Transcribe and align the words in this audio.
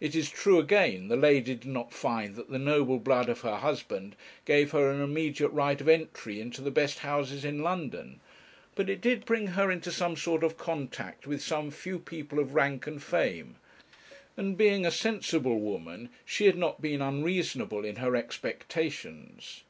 It 0.00 0.14
is 0.14 0.28
true, 0.28 0.58
again, 0.58 1.08
the 1.08 1.16
lady 1.16 1.54
did 1.54 1.64
not 1.64 1.94
find 1.94 2.36
that 2.36 2.50
the 2.50 2.58
noble 2.58 2.98
blood 2.98 3.30
of 3.30 3.40
her 3.40 3.56
husband 3.56 4.16
gave 4.44 4.72
her 4.72 4.90
an 4.90 5.00
immediate 5.00 5.48
right 5.48 5.80
of 5.80 5.88
entry 5.88 6.42
into 6.42 6.60
the 6.60 6.70
best 6.70 6.98
houses 6.98 7.42
in 7.42 7.62
London; 7.62 8.20
but 8.74 8.90
it 8.90 9.00
did 9.00 9.24
bring 9.24 9.46
her 9.46 9.70
into 9.70 9.90
some 9.90 10.14
sort 10.14 10.44
of 10.44 10.58
contact 10.58 11.26
with 11.26 11.40
some 11.40 11.70
few 11.70 11.98
people 11.98 12.38
of 12.38 12.52
rank 12.54 12.86
and 12.86 13.02
fame; 13.02 13.56
and 14.36 14.58
being 14.58 14.84
a 14.84 14.90
sensible 14.90 15.58
woman, 15.58 16.10
she 16.26 16.44
had 16.44 16.58
not 16.58 16.82
been 16.82 17.00
unreasonable 17.00 17.82
in 17.82 17.96
her 17.96 18.14
expectations. 18.14 19.62